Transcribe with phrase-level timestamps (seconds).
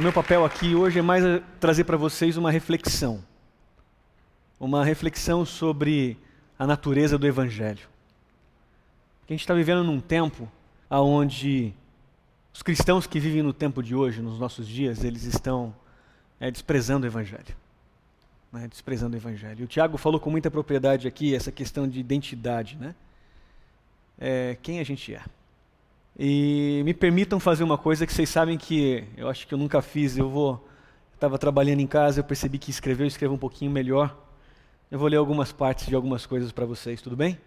[0.00, 1.22] O meu papel aqui hoje é mais
[1.60, 3.22] trazer para vocês uma reflexão.
[4.58, 6.16] Uma reflexão sobre
[6.58, 7.86] a natureza do Evangelho.
[9.18, 10.50] Porque a gente está vivendo num tempo
[10.90, 11.74] onde
[12.50, 15.76] os cristãos que vivem no tempo de hoje, nos nossos dias, eles estão
[16.40, 17.54] é, desprezando o Evangelho.
[18.50, 19.66] Né, desprezando o Evangelho.
[19.66, 22.74] O Tiago falou com muita propriedade aqui essa questão de identidade.
[22.78, 22.94] Né?
[24.18, 25.20] É, quem a gente é.
[26.18, 29.80] E me permitam fazer uma coisa que vocês sabem que eu acho que eu nunca
[29.80, 30.16] fiz.
[30.16, 30.66] Eu vou.
[31.14, 34.16] Estava trabalhando em casa, eu percebi que escrever, eu escrevo um pouquinho melhor.
[34.90, 37.38] Eu vou ler algumas partes de algumas coisas para vocês, tudo bem?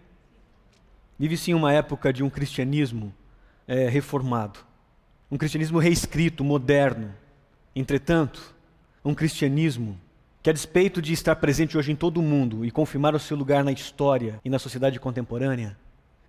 [1.18, 3.12] Vive-se em uma época de um cristianismo
[3.66, 4.60] é, reformado,
[5.30, 7.12] um cristianismo reescrito, moderno.
[7.74, 8.54] Entretanto,
[9.04, 9.98] um cristianismo
[10.42, 13.36] que, a despeito de estar presente hoje em todo o mundo e confirmar o seu
[13.36, 15.76] lugar na história e na sociedade contemporânea,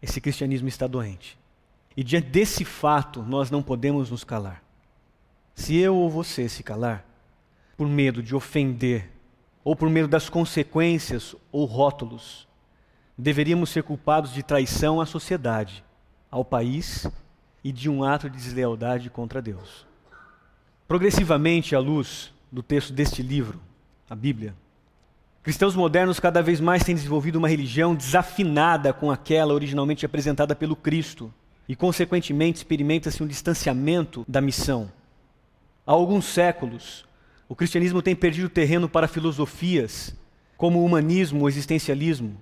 [0.02, 1.38] esse cristianismo está doente.
[1.98, 4.62] E diante desse fato, nós não podemos nos calar.
[5.54, 7.06] Se eu ou você se calar,
[7.78, 9.10] por medo de ofender,
[9.64, 12.48] ou por medo das consequências ou rótulos,
[13.18, 15.84] deveríamos ser culpados de traição à sociedade,
[16.30, 17.08] ao país
[17.64, 19.88] e de um ato de deslealdade contra Deus.
[20.88, 23.60] Progressivamente, à luz do texto deste livro,
[24.10, 24.54] a Bíblia,
[25.42, 30.76] cristãos modernos cada vez mais têm desenvolvido uma religião desafinada com aquela originalmente apresentada pelo
[30.76, 31.34] Cristo
[31.68, 34.92] e, consequentemente, experimenta-se um distanciamento da missão.
[35.86, 37.06] Há alguns séculos,
[37.48, 40.16] o cristianismo tem perdido terreno para filosofias
[40.58, 42.38] como o humanismo ou existencialismo.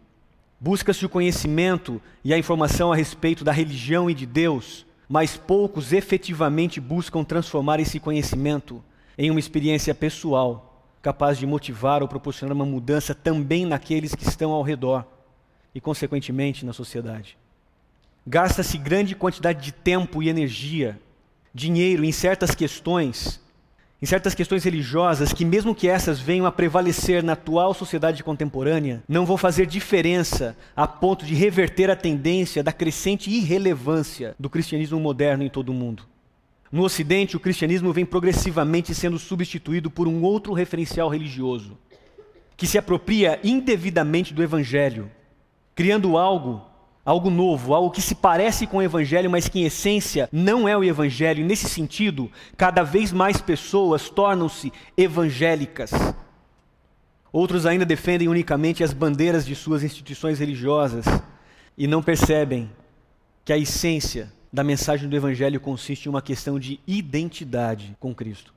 [0.60, 5.92] Busca-se o conhecimento e a informação a respeito da religião e de Deus, mas poucos
[5.92, 8.82] efetivamente buscam transformar esse conhecimento
[9.18, 14.52] em uma experiência pessoal, capaz de motivar ou proporcionar uma mudança também naqueles que estão
[14.52, 15.06] ao redor
[15.76, 17.38] e, consequentemente, na sociedade.
[18.26, 20.98] Gasta-se grande quantidade de tempo e energia,
[21.54, 23.42] dinheiro em certas questões,
[24.02, 29.04] em certas questões religiosas, que, mesmo que essas venham a prevalecer na atual sociedade contemporânea,
[29.10, 35.00] não vão fazer diferença a ponto de reverter a tendência da crescente irrelevância do cristianismo
[35.00, 36.04] moderno em todo o mundo.
[36.72, 41.78] No Ocidente, o cristianismo vem progressivamente sendo substituído por um outro referencial religioso,
[42.56, 45.12] que se apropria indevidamente do Evangelho,
[45.76, 46.73] criando algo
[47.06, 50.78] algo novo, algo que se parece com o Evangelho, mas que em essência não é
[50.78, 51.42] o Evangelho.
[51.42, 55.92] E nesse sentido, cada vez mais pessoas tornam-se evangélicas.
[57.32, 61.06] Outros ainda defendem unicamente as bandeiras de suas instituições religiosas
[61.78, 62.70] e não percebem
[63.44, 68.54] que a essência da mensagem do Evangelho consiste em uma questão de identidade com Cristo.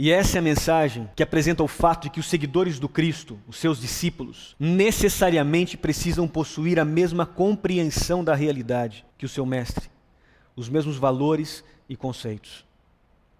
[0.00, 3.36] E essa é a mensagem que apresenta o fato de que os seguidores do Cristo,
[3.48, 9.90] os seus discípulos, necessariamente precisam possuir a mesma compreensão da realidade que o seu mestre,
[10.54, 12.64] os mesmos valores e conceitos.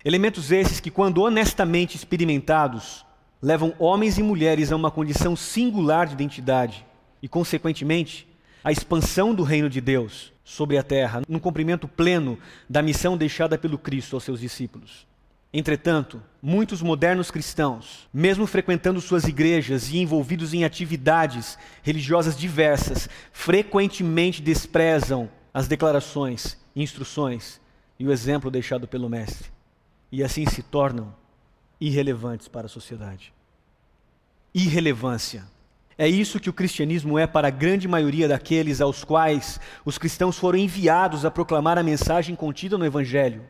[0.05, 3.07] Elementos esses que, quando honestamente experimentados,
[3.41, 6.85] levam homens e mulheres a uma condição singular de identidade
[7.23, 8.27] e, consequentemente,
[8.65, 12.37] a expansão do reino de Deus sobre a terra, no cumprimento pleno
[12.69, 15.08] da missão deixada pelo Cristo aos seus discípulos.
[15.53, 24.43] Entretanto, muitos modernos cristãos, mesmo frequentando suas igrejas e envolvidos em atividades religiosas diversas, frequentemente
[24.43, 27.61] desprezam as declarações, instruções
[27.99, 29.51] e o exemplo deixado pelo Mestre,
[30.13, 31.15] e assim se tornam
[31.81, 33.33] irrelevantes para a sociedade.
[34.55, 35.45] Irrelevância.
[35.97, 40.37] É isso que o cristianismo é para a grande maioria daqueles aos quais os cristãos
[40.37, 43.49] foram enviados a proclamar a mensagem contida no Evangelho.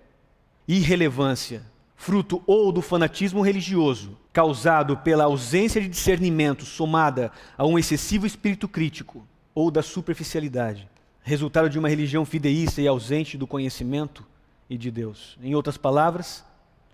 [0.66, 1.62] Irrelevância
[1.98, 8.68] fruto ou do fanatismo religioso, causado pela ausência de discernimento somada a um excessivo espírito
[8.68, 10.88] crítico, ou da superficialidade,
[11.20, 14.24] resultado de uma religião fideísta e ausente do conhecimento
[14.70, 15.36] e de Deus.
[15.42, 16.44] Em outras palavras,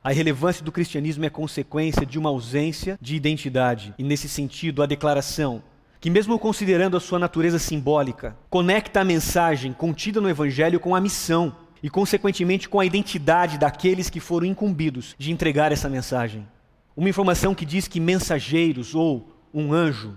[0.03, 4.87] a irrelevância do cristianismo é consequência de uma ausência de identidade, e nesse sentido, a
[4.87, 5.63] declaração
[6.01, 11.01] que, mesmo considerando a sua natureza simbólica, conecta a mensagem contida no Evangelho com a
[11.01, 11.55] missão
[11.85, 16.49] e, consequentemente, com a identidade daqueles que foram incumbidos de entregar essa mensagem.
[16.97, 20.17] Uma informação que diz que mensageiros ou um anjo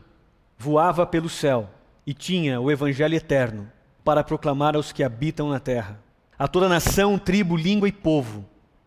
[0.57, 1.69] voava pelo céu
[2.05, 3.69] e tinha o evangelho eterno
[4.01, 5.99] para proclamar aos que habitam na terra,
[6.39, 8.45] a toda nação, tribo, língua e povo.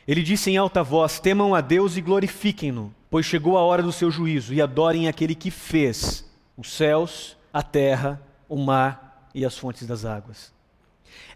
[0.09, 3.93] Ele disse em alta voz: Temam a Deus e glorifiquem-no, pois chegou a hora do
[3.93, 8.19] seu juízo, e adorem aquele que fez os céus, a terra,
[8.49, 10.59] o mar e as fontes das águas.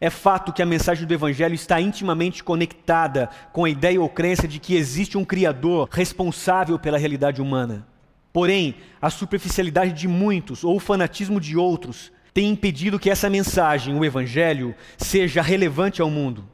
[0.00, 4.46] É fato que a mensagem do Evangelho está intimamente conectada com a ideia ou crença
[4.46, 7.86] de que existe um Criador responsável pela realidade humana.
[8.32, 13.96] Porém, a superficialidade de muitos ou o fanatismo de outros tem impedido que essa mensagem,
[13.96, 16.44] o Evangelho, seja relevante ao mundo.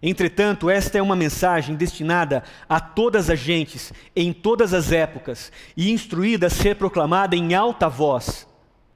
[0.00, 5.90] Entretanto, esta é uma mensagem destinada a todas as gentes, em todas as épocas, e
[5.90, 8.46] instruída a ser proclamada em alta voz.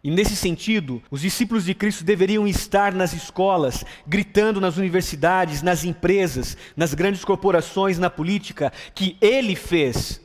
[0.03, 5.85] E nesse sentido, os discípulos de Cristo deveriam estar nas escolas, gritando nas universidades, nas
[5.85, 10.21] empresas, nas grandes corporações, na política, que Ele fez.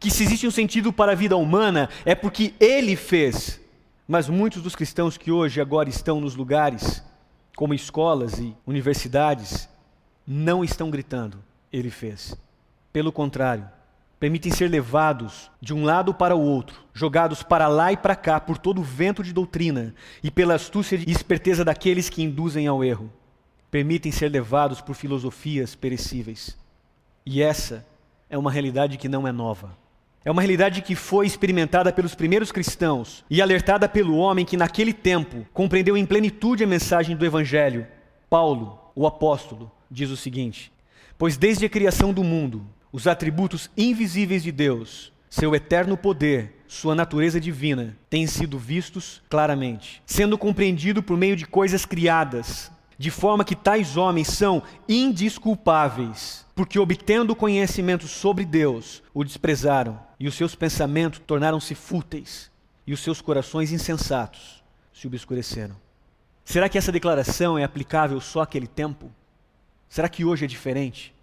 [0.00, 3.60] Que se existe um sentido para a vida humana, é porque Ele fez.
[4.08, 7.02] Mas muitos dos cristãos que hoje agora estão nos lugares,
[7.54, 9.68] como escolas e universidades,
[10.26, 11.38] não estão gritando,
[11.70, 12.34] Ele fez.
[12.92, 13.68] Pelo contrário,
[14.18, 18.40] permitem ser levados de um lado para o outro, jogados para lá e para cá
[18.40, 22.82] por todo o vento de doutrina e pela astúcia e esperteza daqueles que induzem ao
[22.82, 23.12] erro.
[23.70, 26.56] Permitem ser levados por filosofias perecíveis.
[27.24, 27.84] E essa
[28.30, 29.76] é uma realidade que não é nova.
[30.24, 34.92] É uma realidade que foi experimentada pelos primeiros cristãos e alertada pelo homem que, naquele
[34.92, 37.86] tempo, compreendeu em plenitude a mensagem do Evangelho.
[38.28, 40.72] Paulo, o apóstolo, diz o seguinte:
[41.16, 42.66] Pois desde a criação do mundo,
[42.96, 50.02] os atributos invisíveis de Deus, seu eterno poder, sua natureza divina, têm sido vistos claramente,
[50.06, 56.78] sendo compreendido por meio de coisas criadas, de forma que tais homens são indisculpáveis, porque
[56.78, 62.50] obtendo conhecimento sobre Deus, o desprezaram, e os seus pensamentos tornaram-se fúteis,
[62.86, 64.64] e os seus corações insensatos
[64.94, 65.76] se obscureceram.
[66.46, 69.12] Será que essa declaração é aplicável só àquele tempo?
[69.86, 71.14] Será que hoje é diferente?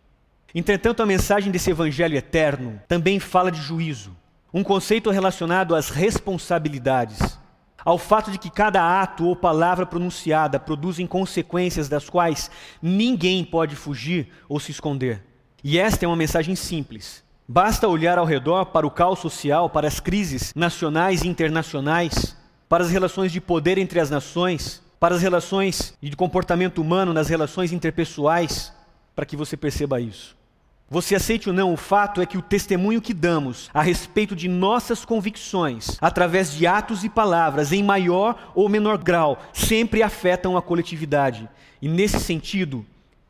[0.55, 4.15] Entretanto, a mensagem desse evangelho eterno também fala de juízo,
[4.53, 7.39] um conceito relacionado às responsabilidades,
[7.83, 13.75] ao fato de que cada ato ou palavra pronunciada produzem consequências das quais ninguém pode
[13.75, 15.23] fugir ou se esconder.
[15.63, 17.23] E esta é uma mensagem simples.
[17.47, 22.38] Basta olhar ao redor para o caos social, para as crises nacionais e internacionais,
[22.69, 27.27] para as relações de poder entre as nações, para as relações de comportamento humano nas
[27.27, 28.71] relações interpessoais,
[29.15, 30.43] para que você perceba isso.
[30.89, 34.47] Você aceite ou não, o fato é que o testemunho que damos a respeito de
[34.47, 40.62] nossas convicções, através de atos e palavras, em maior ou menor grau, sempre afetam a
[40.62, 41.50] coletividade.
[41.81, 42.85] E nesse sentido,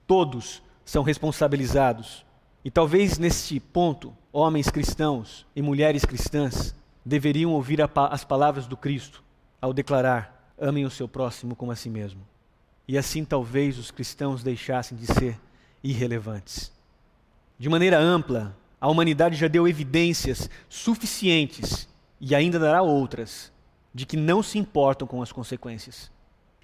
[0.06, 2.26] todos são responsabilizados.
[2.66, 6.76] E talvez neste ponto, homens cristãos e mulheres cristãs
[7.06, 9.24] deveriam ouvir as palavras do Cristo
[9.62, 12.22] ao declarar: amem o seu próximo como a si mesmo.
[12.88, 15.40] E assim talvez os cristãos deixassem de ser
[15.82, 16.72] irrelevantes.
[17.58, 21.88] De maneira ampla, a humanidade já deu evidências suficientes
[22.20, 23.52] e ainda dará outras
[23.94, 26.12] de que não se importam com as consequências.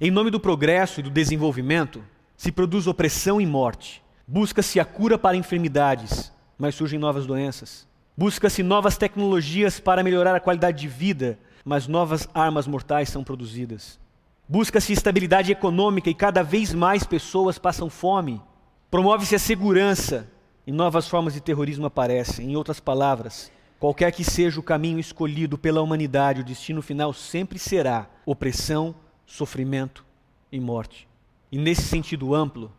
[0.01, 2.03] Em nome do progresso e do desenvolvimento,
[2.36, 4.01] se produz opressão e morte.
[4.25, 7.88] Busca-se a cura para enfermidades, mas surgem novas doenças.
[8.18, 14.00] Busca-se novas tecnologias para melhorar a qualidade de vida, mas novas armas mortais são produzidas.
[14.47, 18.42] Busca-se estabilidade econômica e cada vez mais pessoas passam fome.
[18.89, 20.27] Promove-se a segurança,
[20.69, 22.51] e novas formas de terrorismo aparecem.
[22.51, 27.57] Em outras palavras, qualquer que seja o caminho escolhido pela humanidade, o destino final sempre
[27.57, 28.94] será opressão,
[29.25, 30.06] sofrimento
[30.51, 31.07] e morte.
[31.51, 32.71] E nesse sentido amplo,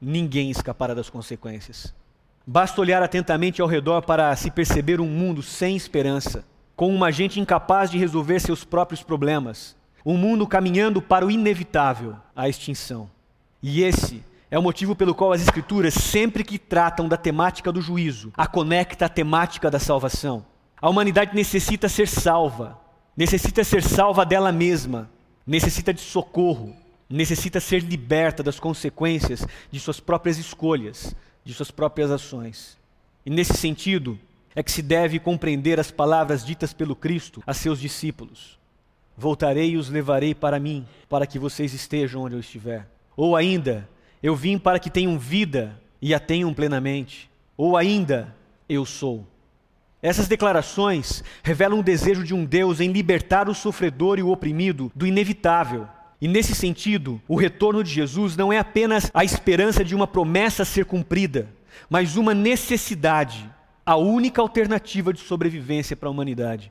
[0.00, 1.92] ninguém escapará das consequências.
[2.46, 6.44] Basta olhar atentamente ao redor para se perceber um mundo sem esperança,
[6.76, 12.14] com uma gente incapaz de resolver seus próprios problemas, um mundo caminhando para o inevitável,
[12.36, 13.10] a extinção.
[13.60, 14.22] E esse
[14.52, 18.46] é o motivo pelo qual as Escrituras, sempre que tratam da temática do juízo, a
[18.46, 20.44] conecta à temática da salvação.
[20.78, 22.78] A humanidade necessita ser salva,
[23.16, 25.10] necessita ser salva dela mesma,
[25.46, 26.76] necessita de socorro,
[27.08, 32.76] necessita ser liberta das consequências de suas próprias escolhas, de suas próprias ações.
[33.24, 34.20] E nesse sentido,
[34.54, 38.58] é que se deve compreender as palavras ditas pelo Cristo a seus discípulos:
[39.16, 42.86] Voltarei e os levarei para mim, para que vocês estejam onde eu estiver.
[43.16, 43.88] Ou ainda,
[44.22, 47.30] eu vim para que tenham vida e a tenham plenamente.
[47.56, 48.34] Ou ainda,
[48.68, 49.26] eu sou.
[50.00, 54.90] Essas declarações revelam o desejo de um Deus em libertar o sofredor e o oprimido
[54.94, 55.88] do inevitável.
[56.20, 60.62] E nesse sentido, o retorno de Jesus não é apenas a esperança de uma promessa
[60.62, 61.48] a ser cumprida,
[61.90, 63.48] mas uma necessidade,
[63.84, 66.70] a única alternativa de sobrevivência para a humanidade.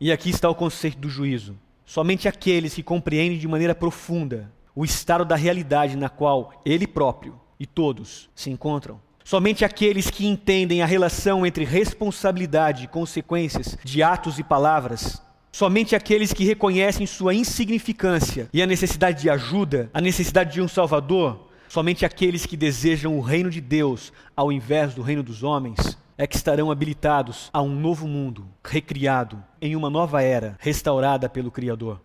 [0.00, 1.58] E aqui está o conceito do juízo.
[1.84, 7.34] Somente aqueles que compreendem de maneira profunda o estado da realidade na qual ele próprio
[7.58, 9.00] e todos se encontram.
[9.24, 15.20] Somente aqueles que entendem a relação entre responsabilidade e consequências de atos e palavras,
[15.50, 20.68] somente aqueles que reconhecem sua insignificância e a necessidade de ajuda, a necessidade de um
[20.68, 25.98] Salvador, somente aqueles que desejam o reino de Deus ao invés do reino dos homens,
[26.16, 31.50] é que estarão habilitados a um novo mundo, recriado em uma nova era, restaurada pelo
[31.50, 32.00] Criador.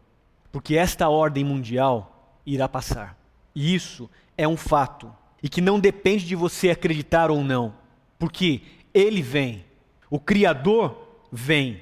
[0.52, 2.13] Porque esta ordem mundial
[2.46, 3.18] irá passar.
[3.56, 5.14] E isso é um fato.
[5.42, 7.74] e que não depende de você acreditar ou não,
[8.18, 8.62] porque
[8.94, 9.66] Ele vem,
[10.10, 11.82] o Criador vem.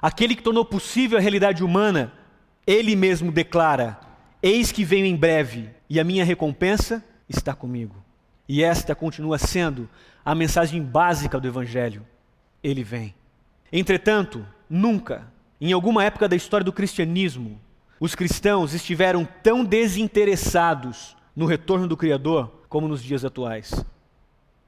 [0.00, 2.12] Aquele que tornou possível a realidade humana,
[2.64, 3.98] Ele mesmo declara:
[4.40, 7.96] Eis que venho em breve, e a minha recompensa está comigo.
[8.48, 9.88] E esta continua sendo
[10.24, 12.06] a mensagem básica do Evangelho.
[12.62, 13.14] Ele vem.
[13.72, 15.26] Entretanto, nunca,
[15.60, 17.60] em alguma época da história do cristianismo,
[18.00, 23.84] os cristãos estiveram tão desinteressados no retorno do Criador como nos dias atuais.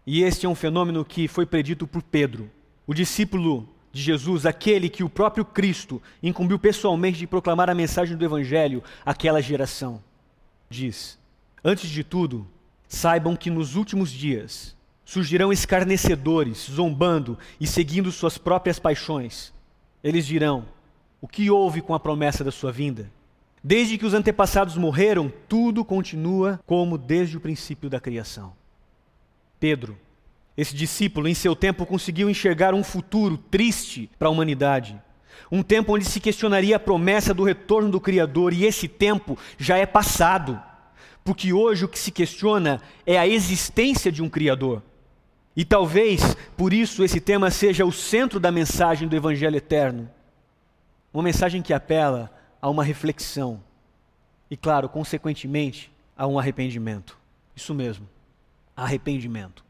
[0.06, 2.50] E este é um fenômeno que foi predito por Pedro,
[2.86, 8.16] o discípulo de Jesus, aquele que o próprio Cristo incumbiu pessoalmente de proclamar a mensagem
[8.16, 10.02] do Evangelho àquela geração.
[10.68, 11.18] Diz:
[11.64, 12.46] Antes de tudo,
[12.88, 19.52] saibam que nos últimos dias surgirão escarnecedores, zombando e seguindo suas próprias paixões.
[20.02, 20.66] Eles dirão:
[21.20, 23.10] O que houve com a promessa da sua vinda?
[23.64, 28.52] Desde que os antepassados morreram, tudo continua como desde o princípio da criação.
[29.60, 29.96] Pedro,
[30.56, 35.00] esse discípulo, em seu tempo, conseguiu enxergar um futuro triste para a humanidade.
[35.50, 39.78] Um tempo onde se questionaria a promessa do retorno do Criador, e esse tempo já
[39.78, 40.60] é passado,
[41.24, 44.82] porque hoje o que se questiona é a existência de um Criador.
[45.54, 50.10] E talvez por isso esse tema seja o centro da mensagem do Evangelho Eterno.
[51.12, 52.30] Uma mensagem que apela
[52.62, 53.60] a uma reflexão
[54.48, 57.18] e, claro, consequentemente, a um arrependimento.
[57.56, 58.08] Isso mesmo,
[58.76, 59.64] arrependimento.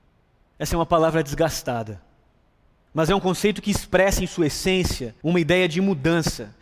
[0.59, 2.03] Essa é uma palavra desgastada,
[2.93, 6.55] mas é um conceito que expressa em sua essência uma ideia de mudança.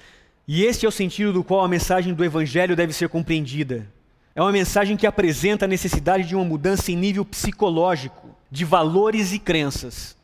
[0.46, 3.90] E este é o sentido do qual a mensagem do Evangelho deve ser compreendida.
[4.32, 9.32] É uma mensagem que apresenta a necessidade de uma mudança em nível psicológico, de valores
[9.32, 10.16] e crenças,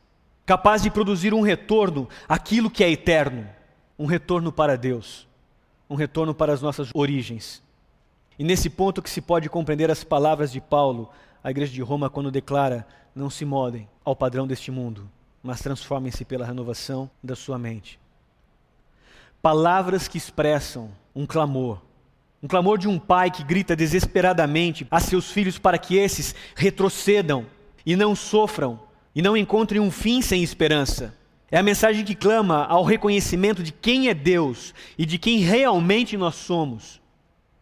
[0.44, 3.46] capaz de produzir um retorno àquilo que é eterno,
[3.98, 5.25] um retorno para Deus
[5.88, 7.62] um retorno para as nossas origens.
[8.38, 11.10] E nesse ponto que se pode compreender as palavras de Paulo
[11.42, 15.08] à igreja de Roma quando declara: Não se modem ao padrão deste mundo,
[15.42, 17.98] mas transformem-se pela renovação da sua mente.
[19.40, 21.80] Palavras que expressam um clamor,
[22.42, 27.46] um clamor de um pai que grita desesperadamente a seus filhos para que esses retrocedam
[27.84, 28.80] e não sofram
[29.14, 31.14] e não encontrem um fim sem esperança.
[31.48, 36.16] É a mensagem que clama ao reconhecimento de quem é Deus e de quem realmente
[36.16, 37.00] nós somos.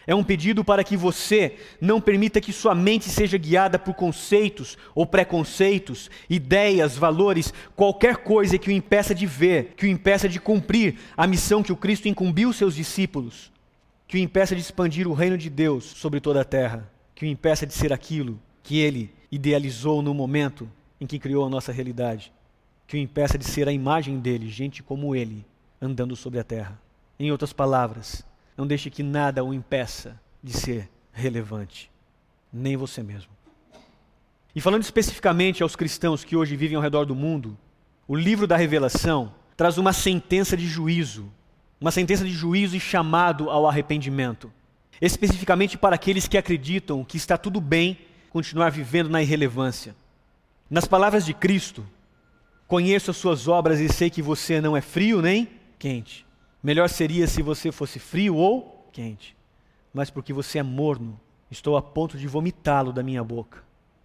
[0.07, 4.77] É um pedido para que você não permita que sua mente seja guiada por conceitos
[4.95, 10.41] ou preconceitos, ideias, valores, qualquer coisa que o impeça de ver, que o impeça de
[10.41, 13.53] cumprir a missão que o Cristo incumbiu seus discípulos,
[14.07, 17.29] que o impeça de expandir o reino de Deus sobre toda a terra, que o
[17.29, 22.33] impeça de ser aquilo que ele idealizou no momento em que criou a nossa realidade
[22.87, 25.45] que o impeça de ser a imagem dele, gente como ele,
[25.81, 26.81] andando sobre a terra.
[27.19, 28.25] Em outras palavras,
[28.57, 31.91] não deixe que nada o impeça de ser relevante,
[32.53, 33.31] nem você mesmo.
[34.55, 37.57] E falando especificamente aos cristãos que hoje vivem ao redor do mundo,
[38.07, 41.31] o livro da Revelação traz uma sentença de juízo,
[41.81, 44.53] uma sentença de juízo e chamado ao arrependimento,
[45.01, 47.99] especificamente para aqueles que acreditam que está tudo bem
[48.31, 49.95] continuar vivendo na irrelevância.
[50.71, 51.85] Nas palavras de Cristo,
[52.67, 56.27] Conheço as suas obras e sei que você não é frio nem quente.
[56.63, 59.37] Melhor seria se você fosse frio ou quente.
[59.93, 63.63] Mas porque você é morno, estou a ponto de vomitá-lo da minha boca.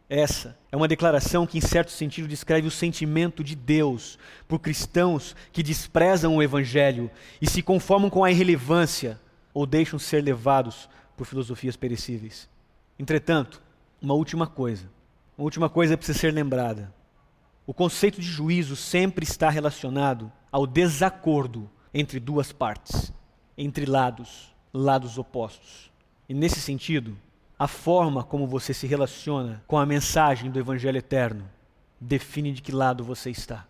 [0.09, 5.35] Essa é uma declaração que, em certo sentido, descreve o sentimento de Deus por cristãos
[5.51, 9.21] que desprezam o Evangelho e se conformam com a irrelevância
[9.53, 12.49] ou deixam ser levados por filosofias perecíveis.
[12.97, 13.61] Entretanto,
[14.01, 14.89] uma última coisa,
[15.37, 16.91] uma última coisa precisa ser lembrada.
[17.69, 23.13] O conceito de juízo sempre está relacionado ao desacordo entre duas partes,
[23.55, 25.91] entre lados, lados opostos.
[26.27, 27.15] E nesse sentido,
[27.59, 31.47] a forma como você se relaciona com a mensagem do Evangelho eterno
[32.01, 33.67] define de que lado você está.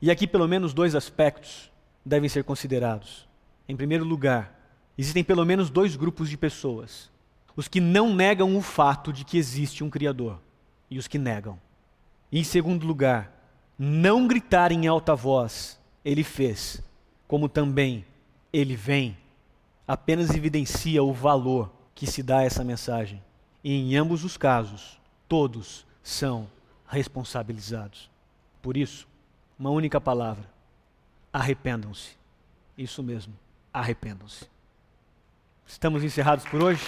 [0.00, 1.70] E aqui, pelo menos, dois aspectos
[2.02, 3.28] devem ser considerados.
[3.68, 4.58] Em primeiro lugar,
[4.96, 7.12] existem pelo menos dois grupos de pessoas:
[7.54, 10.40] os que não negam o fato de que existe um Criador
[10.90, 11.65] e os que negam.
[12.36, 13.32] E em segundo lugar,
[13.78, 16.82] não gritar em alta voz, ele fez,
[17.26, 18.04] como também
[18.52, 19.16] ele vem,
[19.88, 23.24] apenas evidencia o valor que se dá a essa mensagem.
[23.64, 26.46] E em ambos os casos, todos são
[26.86, 28.10] responsabilizados.
[28.60, 29.08] Por isso,
[29.58, 30.44] uma única palavra:
[31.32, 32.18] arrependam-se.
[32.76, 33.32] Isso mesmo,
[33.72, 34.44] arrependam-se.
[35.66, 36.84] Estamos encerrados por hoje?